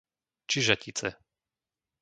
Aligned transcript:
Čižatice 0.49 1.09